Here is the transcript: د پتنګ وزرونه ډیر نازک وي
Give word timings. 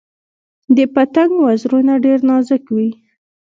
د 0.75 0.77
پتنګ 0.93 1.31
وزرونه 1.45 1.93
ډیر 2.05 2.19
نازک 2.29 2.63
وي 2.75 2.89